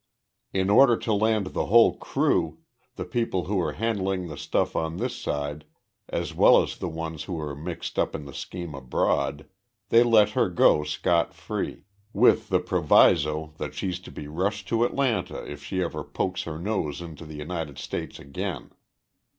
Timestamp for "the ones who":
6.79-7.33